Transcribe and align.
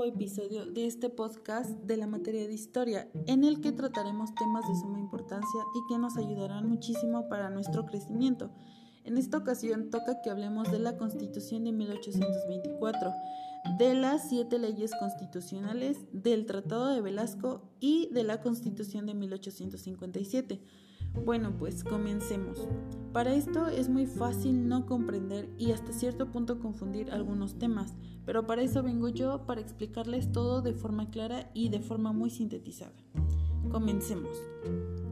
nuevo 0.00 0.14
episodio 0.14 0.64
de 0.64 0.86
este 0.86 1.10
podcast 1.10 1.68
de 1.82 1.98
la 1.98 2.06
materia 2.06 2.46
de 2.46 2.54
historia, 2.54 3.10
en 3.26 3.44
el 3.44 3.60
que 3.60 3.70
trataremos 3.70 4.34
temas 4.34 4.66
de 4.66 4.74
suma 4.74 4.98
importancia 4.98 5.60
y 5.74 5.92
que 5.92 5.98
nos 5.98 6.16
ayudarán 6.16 6.66
muchísimo 6.66 7.28
para 7.28 7.50
nuestro 7.50 7.84
crecimiento. 7.84 8.50
En 9.04 9.18
esta 9.18 9.36
ocasión 9.36 9.90
toca 9.90 10.22
que 10.22 10.30
hablemos 10.30 10.72
de 10.72 10.78
la 10.78 10.96
Constitución 10.96 11.64
de 11.64 11.72
1824, 11.72 13.12
de 13.78 13.94
las 13.94 14.26
siete 14.26 14.58
leyes 14.58 14.92
constitucionales, 14.98 15.98
del 16.12 16.46
Tratado 16.46 16.94
de 16.94 17.02
Velasco 17.02 17.68
y 17.78 18.08
de 18.10 18.24
la 18.24 18.40
Constitución 18.40 19.04
de 19.04 19.12
1857. 19.12 20.62
Bueno, 21.14 21.56
pues 21.58 21.84
comencemos. 21.84 22.68
Para 23.12 23.34
esto 23.34 23.66
es 23.66 23.88
muy 23.88 24.06
fácil 24.06 24.68
no 24.68 24.86
comprender 24.86 25.50
y 25.58 25.72
hasta 25.72 25.92
cierto 25.92 26.30
punto 26.30 26.60
confundir 26.60 27.10
algunos 27.10 27.58
temas, 27.58 27.94
pero 28.24 28.46
para 28.46 28.62
eso 28.62 28.82
vengo 28.82 29.08
yo 29.08 29.46
para 29.46 29.60
explicarles 29.60 30.30
todo 30.30 30.62
de 30.62 30.74
forma 30.74 31.10
clara 31.10 31.50
y 31.52 31.68
de 31.70 31.80
forma 31.80 32.12
muy 32.12 32.30
sintetizada. 32.30 32.94
Comencemos. 33.70 34.30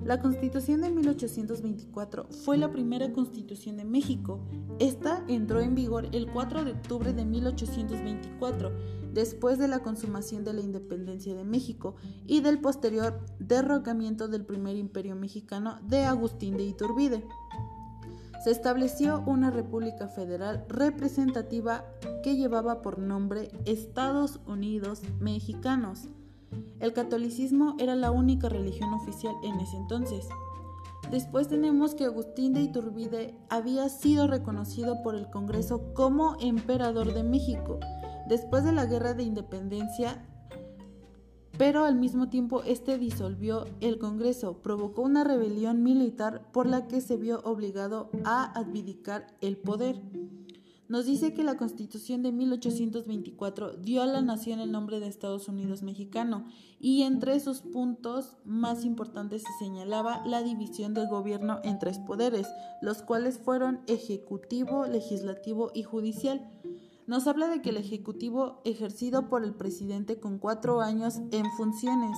La 0.05 0.23
Constitución 0.23 0.81
de 0.81 0.91
1824 0.91 2.29
fue 2.31 2.57
la 2.57 2.73
primera 2.73 3.13
constitución 3.13 3.77
de 3.77 3.85
México. 3.85 4.41
Esta 4.79 5.23
entró 5.29 5.61
en 5.61 5.75
vigor 5.75 6.09
el 6.13 6.31
4 6.31 6.65
de 6.65 6.73
octubre 6.73 7.13
de 7.13 7.25
1824 7.25 8.73
después 9.13 9.59
de 9.59 9.69
la 9.69 9.81
consumación 9.81 10.45
de 10.45 10.55
la 10.55 10.61
independencia 10.61 11.35
de 11.35 11.45
México 11.45 11.97
y 12.27 12.41
del 12.41 12.61
posterior 12.61 13.21
derrocamiento 13.39 14.29
del 14.29 14.45
primer 14.45 14.77
imperio 14.77 15.15
mexicano 15.15 15.79
de 15.83 16.05
Agustín 16.05 16.57
de 16.57 16.65
Iturbide. 16.65 17.25
Se 18.45 18.51
estableció 18.51 19.23
una 19.27 19.51
república 19.51 20.09
federal 20.09 20.65
representativa 20.69 21.85
que 22.23 22.37
llevaba 22.37 22.83
por 22.83 22.99
nombre 22.99 23.51
Estados 23.67 24.41
Unidos 24.47 25.03
Mexicanos. 25.21 26.09
El 26.81 26.93
catolicismo 26.93 27.75
era 27.79 27.97
la 27.97 28.11
única 28.11 28.49
religión 28.49 28.95
oficial 28.95 29.35
en 29.43 29.61
ese 29.61 29.77
entonces. 29.77 30.29
Después 31.11 31.49
tenemos 31.49 31.95
que 31.95 32.05
Agustín 32.05 32.53
de 32.53 32.61
Iturbide 32.61 33.35
había 33.49 33.89
sido 33.89 34.27
reconocido 34.27 35.03
por 35.03 35.15
el 35.15 35.31
Congreso 35.31 35.95
como 35.95 36.37
emperador 36.41 37.15
de 37.15 37.23
México 37.23 37.81
después 38.29 38.63
de 38.63 38.73
la 38.73 38.85
guerra 38.85 39.15
de 39.15 39.23
independencia, 39.23 40.23
pero 41.57 41.85
al 41.85 41.97
mismo 41.97 42.29
tiempo 42.29 42.63
este 42.63 42.99
disolvió 42.99 43.65
el 43.81 43.99
Congreso, 43.99 44.59
provocó 44.63 45.03
una 45.03 45.25
rebelión 45.25 45.83
militar 45.83 46.47
por 46.53 46.67
la 46.67 46.87
que 46.87 47.01
se 47.01 47.17
vio 47.17 47.41
obligado 47.41 48.11
a 48.25 48.45
abdicar 48.53 49.27
el 49.41 49.57
poder. 49.57 50.01
Nos 50.89 51.05
dice 51.05 51.35
que 51.35 51.45
la 51.45 51.59
Constitución 51.59 52.23
de 52.23 52.33
1824 52.33 53.75
dio 53.77 54.01
a 54.01 54.07
la 54.07 54.23
nación 54.23 54.59
el 54.59 54.73
nombre 54.73 55.01
de 55.01 55.07
Estados 55.07 55.47
Unidos 55.47 55.83
mexicano 55.83 56.47
y 56.81 57.03
entre 57.03 57.39
sus 57.41 57.61
puntos 57.61 58.39
más 58.47 58.87
importantes 58.87 59.43
se 59.43 59.65
señalaba 59.65 60.23
la 60.25 60.43
división 60.43 60.95
del 60.95 61.07
gobierno 61.09 61.61
en 61.63 61.79
tres 61.79 61.99
poderes, 61.99 62.47
los 62.81 63.03
cuales 63.03 63.39
fueron 63.39 63.81
ejecutivo, 63.87 64.87
legislativo 64.87 65.71
y 65.75 65.83
judicial. 65.83 66.49
Nos 67.07 67.27
habla 67.27 67.49
de 67.49 67.61
que 67.61 67.71
el 67.71 67.79
Ejecutivo 67.79 68.61
ejercido 68.65 69.29
por 69.29 69.45
el 69.45 69.55
presidente 69.55 70.19
con 70.21 70.39
cuatro 70.39 70.81
años 70.81 71.21
en 71.33 71.45
funciones, 71.57 72.17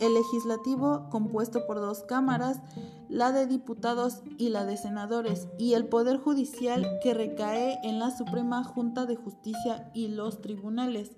el 0.00 0.14
legislativo 0.14 1.08
compuesto 1.10 1.66
por 1.66 1.76
dos 1.76 2.02
cámaras, 2.02 2.60
la 3.08 3.32
de 3.32 3.46
diputados 3.46 4.22
y 4.38 4.48
la 4.48 4.64
de 4.64 4.76
senadores, 4.76 5.48
y 5.58 5.74
el 5.74 5.86
Poder 5.86 6.18
Judicial 6.18 6.98
que 7.02 7.14
recae 7.14 7.78
en 7.82 7.98
la 7.98 8.10
Suprema 8.10 8.64
Junta 8.64 9.06
de 9.06 9.16
Justicia 9.16 9.90
y 9.94 10.08
los 10.08 10.40
tribunales. 10.40 11.12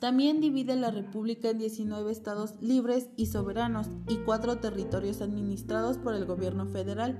También 0.00 0.40
divide 0.40 0.76
la 0.76 0.90
República 0.90 1.50
en 1.50 1.58
19 1.58 2.10
estados 2.10 2.54
libres 2.62 3.10
y 3.16 3.26
soberanos 3.26 3.86
y 4.08 4.16
cuatro 4.16 4.58
territorios 4.58 5.20
administrados 5.20 5.98
por 5.98 6.14
el 6.14 6.24
gobierno 6.24 6.64
federal. 6.64 7.18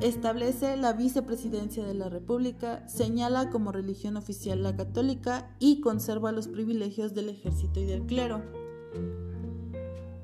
Establece 0.00 0.78
la 0.78 0.94
vicepresidencia 0.94 1.84
de 1.84 1.92
la 1.92 2.08
República, 2.08 2.88
señala 2.88 3.50
como 3.50 3.72
religión 3.72 4.16
oficial 4.16 4.62
la 4.62 4.74
católica 4.74 5.54
y 5.58 5.80
conserva 5.82 6.32
los 6.32 6.48
privilegios 6.48 7.12
del 7.12 7.28
ejército 7.28 7.80
y 7.80 7.84
del 7.84 8.06
clero. 8.06 8.42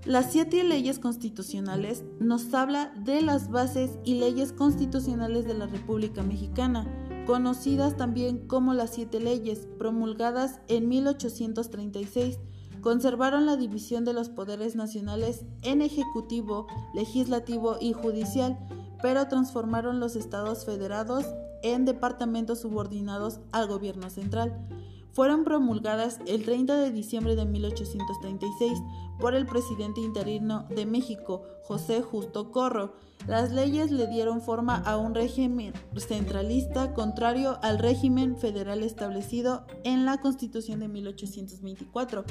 Las 0.05 0.33
siete 0.33 0.63
leyes 0.65 0.99
constitucionales 0.99 2.05
nos 2.21 2.53
habla 2.53 2.93
de 3.05 3.23
las 3.23 3.51
bases 3.51 3.91
y 4.05 4.17
leyes 4.17 4.53
constitucionales 4.53 5.47
de 5.47 5.55
la 5.55 5.67
República 5.67 6.23
Mexicana, 6.23 6.87
conocidas 7.27 7.97
también 7.97 8.47
como 8.47 8.75
las 8.75 8.91
siete 8.91 9.19
leyes, 9.19 9.67
promulgadas 9.79 10.61
en 10.69 10.89
1836 10.89 12.39
conservaron 12.85 13.47
la 13.47 13.57
división 13.57 14.05
de 14.05 14.13
los 14.13 14.29
poderes 14.29 14.77
nacionales 14.77 15.47
en 15.63 15.81
ejecutivo, 15.81 16.67
legislativo 16.93 17.79
y 17.81 17.95
judicial, 17.95 18.59
pero 19.01 19.27
transformaron 19.27 20.01
los 20.01 20.17
estados 20.17 20.67
federados 20.67 21.25
en 21.63 21.87
departamentos 21.87 22.61
subordinados 22.61 23.41
al 23.53 23.69
gobierno 23.69 24.11
central. 24.11 24.69
Fueron 25.13 25.45
promulgadas 25.45 26.21
el 26.27 26.45
30 26.45 26.77
de 26.77 26.91
diciembre 26.91 27.37
de 27.37 27.47
1836 27.47 28.79
por 29.19 29.35
el 29.35 29.47
presidente 29.47 30.01
interino 30.01 30.67
de 30.71 30.87
México, 30.87 31.43
José 31.63 32.03
Justo 32.03 32.51
Corro. 32.51 32.95
Las 33.27 33.53
leyes 33.53 33.91
le 33.91 34.07
dieron 34.07 34.43
forma 34.43 34.77
a 34.77 34.97
un 34.97 35.15
régimen 35.15 35.73
centralista 35.97 36.93
contrario 36.93 37.59
al 37.63 37.79
régimen 37.79 38.37
federal 38.37 38.83
establecido 38.83 39.67
en 39.83 40.05
la 40.05 40.19
Constitución 40.19 40.81
de 40.81 40.89
1824. 40.89 42.25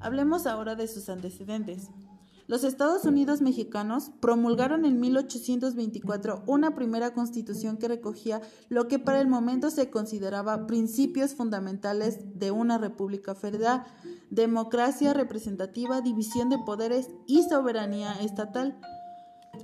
Hablemos 0.00 0.46
ahora 0.46 0.76
de 0.76 0.86
sus 0.86 1.08
antecedentes. 1.08 1.90
Los 2.48 2.62
Estados 2.62 3.04
Unidos 3.04 3.42
mexicanos 3.42 4.12
promulgaron 4.20 4.84
en 4.84 5.00
1824 5.00 6.44
una 6.46 6.76
primera 6.76 7.12
constitución 7.12 7.76
que 7.76 7.88
recogía 7.88 8.40
lo 8.68 8.86
que 8.86 9.00
para 9.00 9.20
el 9.20 9.26
momento 9.26 9.70
se 9.70 9.90
consideraba 9.90 10.68
principios 10.68 11.34
fundamentales 11.34 12.38
de 12.38 12.52
una 12.52 12.78
república 12.78 13.34
federal, 13.34 13.84
democracia 14.30 15.12
representativa, 15.12 16.00
división 16.00 16.48
de 16.48 16.58
poderes 16.58 17.08
y 17.26 17.42
soberanía 17.42 18.12
estatal. 18.20 18.78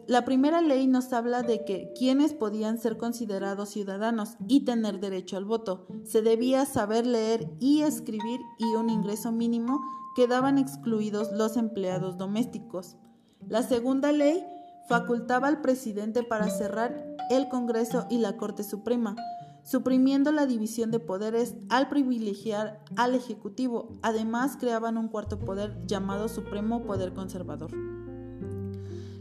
La 0.07 0.25
primera 0.25 0.61
ley 0.61 0.87
nos 0.87 1.13
habla 1.13 1.43
de 1.43 1.65
que 1.65 1.93
quienes 1.97 2.35
podían 2.35 2.79
ser 2.79 2.97
considerados 2.97 3.71
ciudadanos 3.71 4.37
y 4.49 4.65
tener 4.65 5.01
derecho 5.01 5.37
al 5.37 5.45
voto, 5.45 5.87
se 6.05 6.23
debía 6.23 6.67
saber 6.67 7.07
leer 7.07 7.49
y 7.61 7.83
escribir 7.83 8.41
y 8.59 8.65
un 8.75 8.91
ingreso 8.91 9.33
mínimo 9.33 9.81
quedaban 10.15 10.59
excluidos 10.59 11.33
los 11.33 11.57
empleados 11.57 12.19
domésticos. 12.19 12.97
La 13.49 13.63
segunda 13.63 14.13
ley 14.13 14.45
facultaba 14.89 15.49
al 15.49 15.61
presidente 15.61 16.23
para 16.23 16.51
cerrar 16.51 17.05
el 17.31 17.49
Congreso 17.49 18.07
y 18.11 18.19
la 18.19 18.37
Corte 18.37 18.63
Suprema, 18.63 19.17
suprimiendo 19.63 20.33
la 20.33 20.47
división 20.47 20.91
de 20.91 21.01
poderes 21.01 21.55
al 21.71 21.89
privilegiar 21.89 22.83
al 22.97 23.15
Ejecutivo. 23.15 23.99
Además, 24.03 24.57
creaban 24.59 24.99
un 24.99 25.09
cuarto 25.09 25.39
poder 25.39 25.87
llamado 25.87 26.29
Supremo 26.29 26.83
Poder 26.83 27.15
Conservador. 27.15 27.71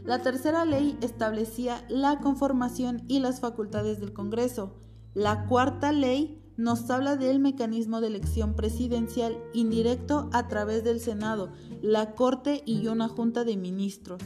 La 0.04 0.20
tercera 0.20 0.64
ley 0.64 0.98
establecía 1.00 1.84
la 1.88 2.18
conformación 2.18 3.04
y 3.06 3.20
las 3.20 3.40
facultades 3.40 4.00
del 4.00 4.12
Congreso. 4.12 4.74
La 5.14 5.46
cuarta 5.46 5.92
ley 5.92 6.42
nos 6.56 6.90
habla 6.90 7.16
del 7.16 7.38
mecanismo 7.38 8.00
de 8.00 8.08
elección 8.08 8.54
presidencial 8.54 9.38
indirecto 9.52 10.28
a 10.32 10.48
través 10.48 10.82
del 10.82 11.00
Senado, 11.00 11.52
la 11.82 12.14
Corte 12.14 12.62
y 12.66 12.88
una 12.88 13.08
Junta 13.08 13.44
de 13.44 13.56
Ministros. 13.56 14.20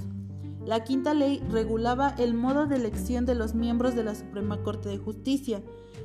La 0.65 0.83
quinta 0.83 1.15
ley 1.15 1.41
regulaba 1.51 2.15
el 2.19 2.35
modo 2.35 2.67
de 2.67 2.77
elección 2.77 3.27
de 3.27 3.35
los 3.35 3.55
miembros 3.55 3.95
de 3.95 4.03
la 4.03 4.15
Suprema 4.15 4.63
Corte 4.63 4.89
de 4.89 4.99
Justicia. 4.99 5.63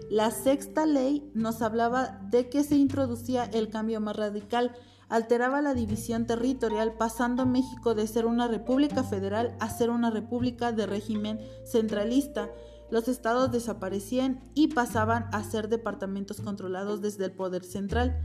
La 0.09 0.29
sexta 0.31 0.85
ley 0.85 1.31
nos 1.33 1.61
hablaba 1.61 2.19
de 2.29 2.49
que 2.49 2.63
se 2.63 2.75
introducía 2.75 3.45
el 3.45 3.69
cambio 3.69 4.01
más 4.01 4.17
radical, 4.17 4.73
alteraba 5.11 5.61
la 5.61 5.75
división 5.75 6.25
territorial 6.25 6.93
pasando 6.93 7.45
México 7.45 7.93
de 7.93 8.07
ser 8.07 8.25
una 8.25 8.47
república 8.47 9.03
federal 9.03 9.55
a 9.59 9.69
ser 9.69 9.91
una 9.91 10.09
república 10.09 10.71
de 10.71 10.87
régimen 10.87 11.39
centralista 11.63 12.49
los 12.91 13.07
estados 13.07 13.51
desaparecían 13.51 14.41
y 14.53 14.67
pasaban 14.67 15.29
a 15.31 15.43
ser 15.43 15.69
departamentos 15.69 16.41
controlados 16.41 17.01
desde 17.01 17.25
el 17.25 17.31
poder 17.31 17.63
central. 17.63 18.21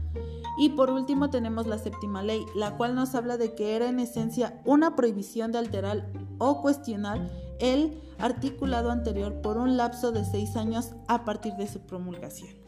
Y 0.59 0.69
por 0.69 0.89
último 0.89 1.29
tenemos 1.29 1.67
la 1.67 1.77
séptima 1.77 2.21
ley, 2.21 2.45
la 2.53 2.75
cual 2.75 2.93
nos 2.93 3.15
habla 3.15 3.37
de 3.37 3.55
que 3.55 3.77
era 3.77 3.87
en 3.87 3.99
esencia 3.99 4.61
una 4.65 4.95
prohibición 4.95 5.53
de 5.53 5.59
alterar 5.59 6.11
o 6.37 6.61
cuestionar 6.61 7.29
el 7.59 8.01
articulado 8.19 8.91
anterior 8.91 9.41
por 9.41 9.57
un 9.57 9.77
lapso 9.77 10.11
de 10.11 10.25
seis 10.25 10.57
años 10.57 10.91
a 11.07 11.23
partir 11.23 11.53
de 11.53 11.67
su 11.67 11.79
promulgación. 11.79 12.66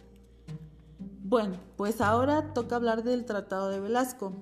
Bueno, 1.30 1.58
pues 1.78 2.02
ahora 2.02 2.54
toca 2.54 2.76
hablar 2.76 3.04
del 3.04 3.26
Tratado 3.26 3.70
de 3.70 3.80
Velasco, 3.80 4.34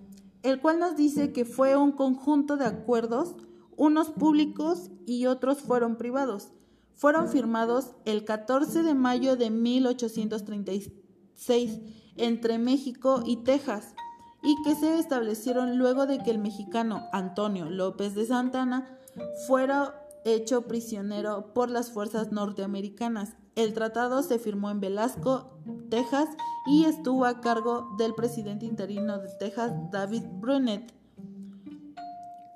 el 0.42 0.62
cual 0.62 0.80
nos 0.80 0.96
dice 0.96 1.34
que 1.34 1.44
fue 1.46 1.76
un 1.76 1.92
conjunto 1.92 2.56
de 2.58 2.66
acuerdos, 2.66 3.36
unos 3.76 4.10
públicos 4.10 4.90
y 5.06 5.26
otros 5.26 5.60
fueron 5.60 5.98
privados 5.98 6.54
fueron 6.98 7.30
firmados 7.30 7.92
el 8.06 8.26
14 8.26 8.82
de 8.82 8.96
mayo 8.96 9.38
de 9.38 9.52
1836 9.52 10.92
6 11.36 11.80
entre 12.18 12.58
México 12.58 13.22
y 13.24 13.38
Texas 13.44 13.94
y 14.42 14.56
que 14.64 14.74
se 14.76 14.98
establecieron 14.98 15.78
luego 15.78 16.08
de 16.08 16.18
que 16.18 16.32
el 16.32 16.40
mexicano 16.40 17.04
Antonio 17.14 17.70
López 17.70 18.16
de 18.16 18.26
Santana 18.26 18.98
fuera 19.46 19.94
hecho 20.26 20.64
prisionero 20.64 21.54
por 21.54 21.70
las 21.70 21.92
fuerzas 21.92 22.32
norteamericanas. 22.32 23.36
El 23.58 23.74
tratado 23.74 24.22
se 24.22 24.38
firmó 24.38 24.70
en 24.70 24.80
Velasco, 24.80 25.50
Texas, 25.90 26.30
y 26.68 26.86
estuvo 26.86 27.26
a 27.26 27.42
cargo 27.42 27.96
del 27.98 28.14
presidente 28.14 28.68
interino 28.68 29.18
de 29.18 29.30
Texas, 29.40 29.72
David 29.92 30.26
Brunet. 30.32 30.94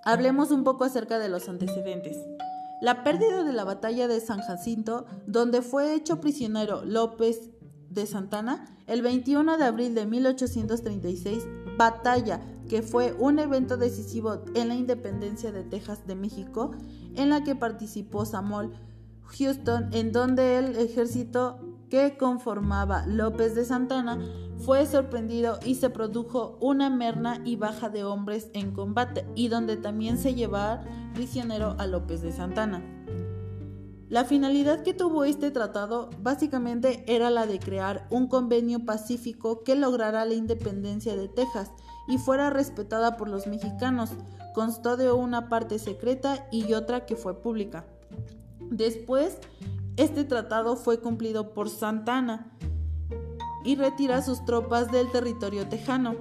Hablemos 0.06 0.52
un 0.52 0.64
poco 0.64 0.84
acerca 0.84 1.18
de 1.18 1.28
los 1.28 1.50
antecedentes. 1.50 2.18
La 2.82 3.04
pérdida 3.04 3.44
de 3.44 3.52
la 3.52 3.64
batalla 3.64 4.08
de 4.08 4.20
San 4.20 4.42
Jacinto, 4.42 5.08
donde 5.26 5.64
fue 5.64 5.96
hecho 5.96 6.22
prisionero 6.22 6.86
López 6.86 7.50
de 7.90 8.06
Santana, 8.06 8.66
el 8.86 9.02
21 9.02 9.58
de 9.58 9.64
abril 9.64 9.96
de 9.96 10.06
1836, 10.06 11.48
batalla 11.80 12.42
que 12.70 12.84
fue 12.84 13.14
un 13.18 13.40
evento 13.40 13.76
decisivo 13.76 14.44
en 14.54 14.68
la 14.68 14.76
independencia 14.76 15.52
de 15.52 15.64
Texas 15.64 16.06
de 16.06 16.14
México, 16.14 16.72
en 17.16 17.32
la 17.32 17.44
que 17.44 17.56
participó 17.56 18.24
Samuel 18.24 18.72
Houston, 19.38 19.90
en 19.94 20.12
donde 20.12 20.58
el 20.58 20.76
ejército 20.76 21.60
que 21.90 22.18
conformaba 22.18 23.06
López 23.06 23.56
de 23.56 23.66
Santana 23.66 24.20
fue 24.58 24.86
sorprendido 24.86 25.60
y 25.66 25.76
se 25.76 25.90
produjo 25.90 26.58
una 26.62 26.90
merna 26.90 27.42
y 27.44 27.56
baja 27.56 27.90
de 27.90 28.04
hombres 28.04 28.50
en 28.54 28.72
combate, 28.72 29.26
y 29.36 29.48
donde 29.48 29.78
también 29.78 30.18
se 30.18 30.36
llevaba 30.36 30.84
prisionero 31.14 31.76
a 31.80 31.88
López 31.88 32.22
de 32.22 32.32
Santana. 32.32 32.82
La 34.12 34.26
finalidad 34.26 34.84
que 34.84 34.94
tuvo 34.94 35.24
este 35.24 35.52
tratado 35.52 36.10
básicamente 36.22 37.06
era 37.08 37.30
la 37.30 37.46
de 37.46 37.60
crear 37.60 38.08
un 38.10 38.28
convenio 38.28 38.86
pacífico 38.86 39.64
que 39.64 39.76
lograra 39.76 40.26
la 40.26 40.34
independencia 40.34 41.16
de 41.16 41.30
Texas 41.30 41.72
y 42.10 42.18
fuera 42.18 42.50
respetada 42.50 43.16
por 43.16 43.30
los 43.30 43.48
mexicanos. 43.48 44.12
Constó 44.54 44.98
de 44.98 45.14
una 45.14 45.48
parte 45.48 45.80
secreta 45.80 46.46
y 46.52 46.74
otra 46.74 47.06
que 47.06 47.16
fue 47.16 47.42
pública. 47.42 47.86
Después, 48.72 49.38
este 49.98 50.24
tratado 50.24 50.78
fue 50.78 51.02
cumplido 51.02 51.54
por 51.54 51.70
Santana 51.70 52.58
y 53.66 53.76
retira 53.76 54.22
sus 54.22 54.46
tropas 54.46 54.90
del 54.92 55.12
territorio 55.12 55.68
tejano. 55.68 56.16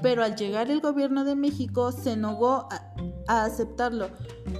Pero 0.00 0.22
al 0.22 0.36
llegar 0.36 0.70
el 0.70 0.80
gobierno 0.80 1.24
de 1.24 1.34
México 1.34 1.90
se 1.90 2.16
negó 2.16 2.68
a, 2.70 2.94
a 3.26 3.44
aceptarlo, 3.44 4.08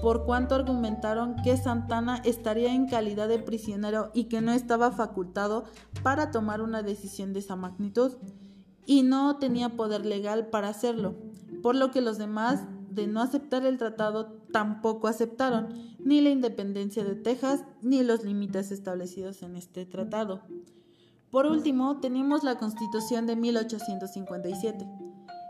por 0.02 0.24
cuanto 0.26 0.56
argumentaron 0.56 1.36
que 1.44 1.56
Santana 1.56 2.20
estaría 2.24 2.74
en 2.74 2.88
calidad 2.88 3.28
de 3.28 3.38
prisionero 3.38 4.10
y 4.12 4.24
que 4.24 4.40
no 4.40 4.50
estaba 4.50 4.90
facultado 4.90 5.66
para 6.02 6.32
tomar 6.32 6.60
una 6.60 6.82
decisión 6.82 7.32
de 7.32 7.38
esa 7.38 7.54
magnitud 7.54 8.16
y 8.84 9.04
no 9.04 9.36
tenía 9.36 9.76
poder 9.76 10.04
legal 10.04 10.48
para 10.48 10.70
hacerlo, 10.70 11.14
por 11.62 11.76
lo 11.76 11.92
que 11.92 12.00
los 12.00 12.18
demás 12.18 12.64
de 12.90 13.06
no 13.06 13.20
aceptar 13.20 13.64
el 13.64 13.78
tratado 13.78 14.38
tampoco 14.52 15.06
aceptaron 15.06 15.68
ni 16.08 16.22
la 16.22 16.30
independencia 16.30 17.04
de 17.04 17.16
Texas 17.16 17.64
ni 17.82 18.02
los 18.02 18.24
límites 18.24 18.72
establecidos 18.72 19.42
en 19.42 19.56
este 19.56 19.84
tratado. 19.84 20.40
Por 21.30 21.44
último, 21.44 22.00
tenemos 22.00 22.44
la 22.44 22.56
Constitución 22.56 23.26
de 23.26 23.36
1857. 23.36 24.88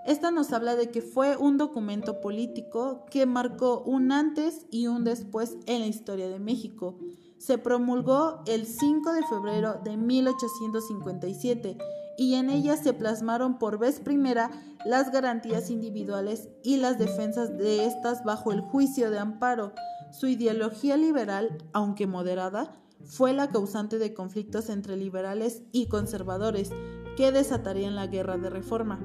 Esta 0.05 0.33
nos 0.33 0.53
habla 0.53 0.75
de 0.75 0.91
que 0.91 1.01
fue 1.01 1.37
un 1.37 1.59
documento 1.59 2.21
político 2.21 3.07
que 3.09 3.25
marcó 3.25 3.85
un 3.87 4.11
antes 4.11 4.67
y 4.69 4.89
un 4.89 5.05
después 5.05 5.57
en 5.67 5.83
la 5.83 5.87
historia 5.87 6.29
de 6.29 6.41
México. 6.41 6.99
Se 7.39 7.59
promulgó 7.59 8.43
el 8.47 8.67
5 8.67 9.13
de 9.13 9.23
febrero 9.27 9.81
de 9.85 9.97
1857 9.97 11.79
y 12.17 12.35
en 12.35 12.51
ella 12.51 12.77
se 12.77 12.95
plasmaron 12.95 13.61
por 13.61 13.79
vez 13.79 14.01
primera 14.01 14.51
las 14.85 15.13
garantías 15.13 15.71
individuales 15.71 16.49
y 16.65 16.79
las 16.79 16.99
defensas 16.99 17.57
de 17.57 17.87
estas 17.87 18.25
bajo 18.25 18.51
el 18.51 18.61
juicio 18.61 19.13
de 19.13 19.21
amparo. 19.21 19.73
Su 20.13 20.27
ideología 20.27 20.97
liberal, 20.97 21.59
aunque 21.73 22.07
moderada, 22.07 22.75
fue 23.05 23.33
la 23.33 23.49
causante 23.49 23.99
de 23.99 24.15
conflictos 24.15 24.69
entre 24.69 24.97
liberales 24.97 25.63
y 25.73 25.87
conservadores 25.87 26.71
que 27.17 27.33
desatarían 27.33 27.95
la 27.95 28.07
guerra 28.07 28.39
de 28.39 28.51
reforma. 28.51 29.01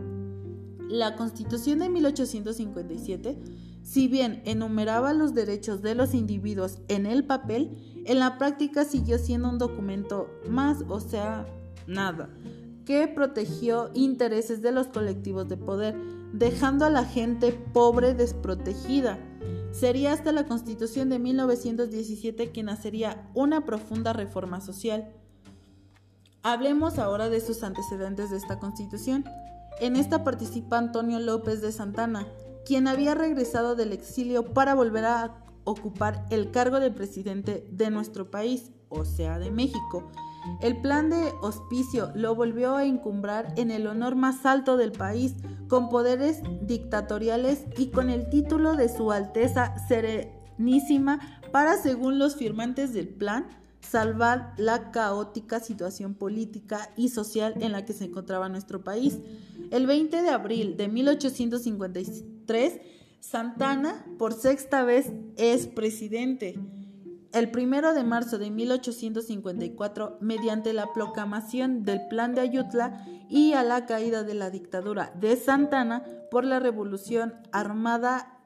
La 0.90 1.16
Constitución 1.16 1.80
de 1.80 1.90
1857, 1.90 3.40
si 3.82 4.08
bien 4.08 4.42
enumeraba 4.46 5.14
los 5.14 5.34
derechos 5.34 5.82
de 5.82 5.96
los 5.96 6.14
individuos 6.14 6.80
en 6.88 7.06
el 7.06 7.26
papel, 7.26 8.04
en 8.06 8.20
la 8.20 8.38
práctica 8.38 8.86
siguió 8.86 9.18
siendo 9.18 9.50
un 9.50 9.58
documento 9.58 10.28
más, 10.50 10.84
o 10.90 11.00
sea, 11.00 11.46
nada 11.88 12.30
que 12.86 13.08
protegió 13.08 13.92
intereses 13.94 14.62
de 14.62 14.72
los 14.72 14.88
colectivos 14.88 15.48
de 15.48 15.58
poder, 15.58 15.96
dejando 16.34 16.86
a 16.86 16.90
la 16.90 17.06
gente 17.06 17.52
pobre 17.74 18.14
desprotegida. 18.14 19.20
Sería 19.74 20.14
hasta 20.14 20.31
la 20.31 20.46
Constitución 20.46 21.10
de 21.10 21.18
1917 21.18 22.52
que 22.52 22.62
nacería 22.62 23.28
una 23.34 23.66
profunda 23.66 24.14
reforma 24.14 24.62
social. 24.62 25.12
Hablemos 26.44 27.00
ahora 27.00 27.28
de 27.28 27.42
sus 27.42 27.64
antecedentes 27.64 28.30
de 28.30 28.38
esta 28.38 28.60
Constitución. 28.60 29.25
En 29.80 29.96
esta 29.96 30.24
participa 30.24 30.78
Antonio 30.78 31.20
López 31.20 31.62
de 31.62 31.72
Santana, 31.72 32.28
quien 32.68 32.88
había 32.88 33.16
regresado 33.16 33.75
del 33.75 33.94
exilio 33.94 34.54
para 34.54 34.75
volver 34.75 35.06
a 35.06 35.44
ocupar 35.64 36.24
el 36.30 36.52
cargo 36.52 36.80
de 36.80 36.92
presidente 36.92 37.68
de 37.72 37.90
nuestro 37.90 38.30
país, 38.30 38.72
o 38.90 39.06
sea, 39.06 39.40
de 39.40 39.50
México. 39.50 40.12
El 40.62 40.81
plan 40.81 41.10
de 41.10 41.34
hospicio 41.42 42.12
lo 42.16 42.36
volvió 42.36 42.75
a 42.75 42.86
encumbrar 42.86 43.54
en 43.57 43.72
el 43.72 43.88
honor 43.88 44.16
más 44.16 44.45
alto 44.45 44.78
del 44.78 44.92
país, 44.92 45.36
con 45.68 45.90
poderes 45.90 46.42
dictatoriales 46.62 47.66
y 47.78 47.88
con 47.88 48.10
el 48.10 48.30
título 48.30 48.75
de 48.75 48.90
Su 48.90 49.12
Alteza 49.12 49.74
Serenísima 49.88 51.19
para, 51.51 51.78
según 51.78 52.19
los 52.19 52.36
firmantes 52.36 52.94
del 52.94 53.07
plan, 53.07 53.48
salvar 53.81 54.54
la 54.57 54.92
caótica 54.92 55.60
situación 55.60 56.13
política 56.13 56.90
y 56.95 57.09
social 57.09 57.56
en 57.59 57.71
la 57.71 57.85
que 57.85 57.94
se 57.94 58.06
encontraba 58.06 58.50
nuestro 58.50 58.83
país. 58.83 59.19
El 59.71 59.88
20 59.88 60.21
de 60.21 60.30
abril 60.30 60.78
de 60.78 60.88
1853, 60.88 62.81
Santana 63.19 64.06
por 64.18 64.33
sexta 64.33 64.83
vez 64.83 65.12
es 65.38 65.68
presidente 65.68 66.59
el 67.33 67.52
1 67.56 67.94
de 67.94 68.04
marzo 68.04 68.37
de 68.37 68.52
1854, 68.52 70.18
mediante 70.21 70.71
la 70.71 70.94
proclamación 70.94 71.83
del 71.83 72.07
Plan 72.07 72.35
de 72.35 72.42
Ayutla 72.42 73.06
y 73.28 73.54
a 73.54 73.63
la 73.63 73.85
caída 73.85 74.23
de 74.23 74.35
la 74.35 74.49
dictadura 74.49 75.11
de 75.19 75.35
Santana 75.35 76.04
por 76.30 76.45
la 76.45 76.59
revolución 76.59 77.33
armada 77.52 78.40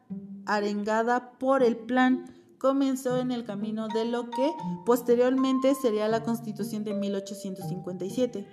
arengada 0.46 1.32
por 1.38 1.64
el 1.64 1.76
plan, 1.76 2.26
comenzó 2.58 3.18
en 3.18 3.32
el 3.32 3.44
camino 3.44 3.88
de 3.90 4.06
lo 4.06 4.30
que 4.30 4.50
posteriormente 4.86 5.76
sería 5.76 6.08
la 6.08 6.24
Constitución 6.24 6.84
de 6.84 6.94
1857 6.94 8.48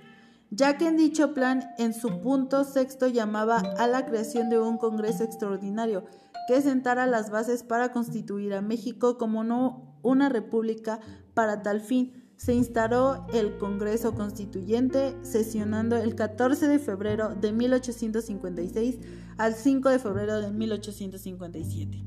ya 0.50 0.76
que 0.76 0.86
en 0.86 0.96
dicho 0.96 1.34
plan, 1.34 1.64
en 1.78 1.94
su 1.94 2.20
punto 2.20 2.64
sexto 2.64 3.08
llamaba 3.08 3.58
a 3.78 3.86
la 3.88 4.06
creación 4.06 4.50
de 4.50 4.60
un 4.60 4.78
Congreso 4.78 5.24
extraordinario 5.24 6.04
que 6.46 6.60
sentara 6.60 7.06
las 7.06 7.30
bases 7.30 7.62
para 7.62 7.90
constituir 7.90 8.54
a 8.54 8.60
México 8.60 9.18
como 9.18 9.42
no 9.42 9.93
una 10.04 10.28
república 10.28 11.00
para 11.34 11.62
tal 11.62 11.80
fin. 11.80 12.12
Se 12.36 12.54
instaló 12.54 13.26
el 13.32 13.58
Congreso 13.58 14.14
Constituyente 14.14 15.16
sesionando 15.22 15.96
el 15.96 16.14
14 16.14 16.68
de 16.68 16.78
febrero 16.78 17.34
de 17.34 17.52
1856 17.52 18.98
al 19.36 19.54
5 19.54 19.88
de 19.88 19.98
febrero 19.98 20.40
de 20.40 20.52
1857. 20.52 22.04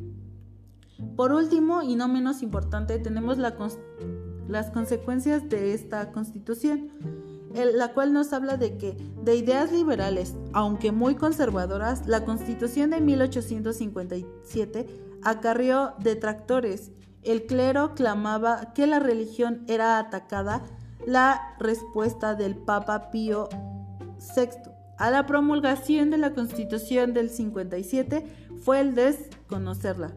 Por 1.16 1.32
último, 1.32 1.82
y 1.82 1.96
no 1.96 2.08
menos 2.08 2.42
importante, 2.42 3.00
tenemos 3.00 3.38
las 3.38 4.72
consecuencias 4.72 5.48
de 5.50 5.74
esta 5.74 6.12
constitución, 6.12 6.89
la 7.54 7.94
cual 7.94 8.13
nos 8.13 8.34
habla 8.34 8.58
de 8.58 8.77
que 8.77 8.98
de 9.24 9.36
ideas 9.36 9.72
liberales, 9.72 10.36
aunque 10.54 10.92
muy 10.92 11.16
conservadoras, 11.16 12.08
la 12.08 12.25
constitución 12.25 12.89
de 12.89 13.01
1857 13.01 14.88
acarrió 15.24 15.94
detractores 16.00 16.92
el 17.27 17.46
clero 17.46 17.93
clamaba 17.96 18.74
que 18.74 18.88
la 18.88 19.00
religión 19.00 19.63
era 19.67 20.00
atacada, 20.00 20.63
la 21.05 21.55
respuesta 21.60 22.36
del 22.36 22.55
Papa 22.55 23.12
Pío 23.12 23.50
VI 24.36 24.50
a 24.98 25.12
la 25.12 25.25
promulgación 25.25 26.10
de 26.10 26.17
la 26.17 26.34
Constitución 26.34 27.13
del 27.13 27.29
57 27.29 28.25
fue 28.63 28.79
el 28.79 28.96
desconocerla. 28.96 30.13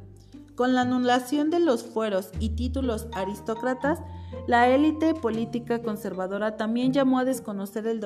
Con 0.54 0.74
la 0.74 0.82
anulación 0.82 1.50
de 1.50 1.60
los 1.60 1.84
fueros 1.84 2.30
y 2.38 2.50
títulos 2.50 3.06
aristócratas, 3.12 3.98
la 4.46 4.68
élite 4.68 5.14
política 5.14 5.82
conservadora 5.82 6.56
también 6.56 6.92
llamó 6.92 7.18
a 7.18 7.24
desconocer 7.24 7.86
el 7.86 8.00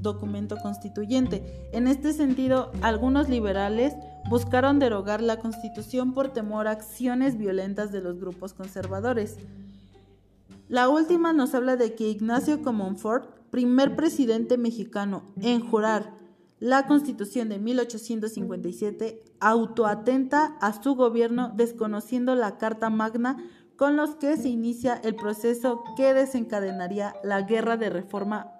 documento 0.00 0.56
constituyente. 0.58 1.68
En 1.72 1.86
este 1.86 2.12
sentido, 2.12 2.72
algunos 2.82 3.28
liberales 3.28 3.94
buscaron 4.28 4.78
derogar 4.78 5.22
la 5.22 5.38
Constitución 5.38 6.14
por 6.14 6.32
temor 6.32 6.68
a 6.68 6.72
acciones 6.72 7.36
violentas 7.36 7.92
de 7.92 8.00
los 8.00 8.18
grupos 8.18 8.54
conservadores. 8.54 9.36
La 10.68 10.88
última 10.88 11.32
nos 11.32 11.54
habla 11.54 11.76
de 11.76 11.94
que 11.94 12.08
Ignacio 12.08 12.62
Comonfort, 12.62 13.28
primer 13.50 13.94
presidente 13.94 14.56
mexicano 14.56 15.24
en 15.40 15.60
jurar 15.60 16.14
la 16.60 16.86
Constitución 16.86 17.48
de 17.48 17.58
1857, 17.58 19.22
autoatenta 19.40 20.56
a 20.60 20.80
su 20.80 20.94
gobierno 20.94 21.52
desconociendo 21.56 22.34
la 22.36 22.56
Carta 22.56 22.88
Magna 22.88 23.36
con 23.76 23.96
los 23.96 24.14
que 24.14 24.36
se 24.36 24.48
inicia 24.48 24.94
el 25.02 25.16
proceso 25.16 25.82
que 25.96 26.14
desencadenaría 26.14 27.14
la 27.24 27.42
guerra 27.42 27.76
de 27.76 27.90
reforma 27.90 28.52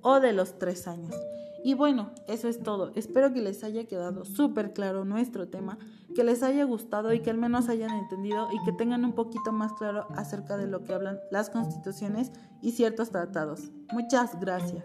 o 0.00 0.20
de 0.20 0.32
los 0.32 0.58
tres 0.58 0.86
años. 0.86 1.14
Y 1.64 1.72
bueno, 1.72 2.10
eso 2.28 2.46
es 2.46 2.62
todo. 2.62 2.92
Espero 2.94 3.32
que 3.32 3.40
les 3.40 3.64
haya 3.64 3.86
quedado 3.86 4.26
súper 4.26 4.74
claro 4.74 5.06
nuestro 5.06 5.48
tema, 5.48 5.78
que 6.14 6.22
les 6.22 6.42
haya 6.42 6.62
gustado 6.64 7.14
y 7.14 7.20
que 7.20 7.30
al 7.30 7.38
menos 7.38 7.70
hayan 7.70 7.96
entendido 7.96 8.48
y 8.52 8.62
que 8.66 8.72
tengan 8.72 9.02
un 9.02 9.14
poquito 9.14 9.50
más 9.50 9.72
claro 9.72 10.06
acerca 10.14 10.58
de 10.58 10.66
lo 10.66 10.82
que 10.82 10.92
hablan 10.92 11.20
las 11.30 11.48
constituciones 11.48 12.32
y 12.60 12.72
ciertos 12.72 13.08
tratados. 13.08 13.70
Muchas 13.94 14.38
gracias. 14.38 14.84